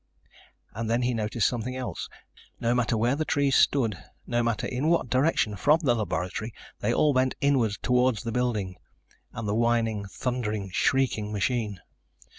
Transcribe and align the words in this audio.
_And 0.73 0.89
then 0.89 1.03
he 1.03 1.13
noticed 1.13 1.47
something 1.47 1.75
else. 1.75 2.09
No 2.59 2.73
matter 2.73 2.97
where 2.97 3.15
the 3.15 3.23
trees 3.23 3.55
stood, 3.55 3.99
no 4.25 4.41
matter 4.41 4.65
in 4.65 4.87
what 4.87 5.11
direction 5.11 5.55
from 5.55 5.77
the 5.83 5.93
laboratory, 5.93 6.55
they 6.79 6.91
all 6.91 7.13
bent 7.13 7.35
inward 7.39 7.73
toward 7.83 8.15
the 8.17 8.31
building... 8.31 8.77
and 9.31 9.47
the 9.47 9.53
whining, 9.53 10.05
thundering, 10.07 10.71
shrieking 10.71 11.31
machine. 11.31 11.81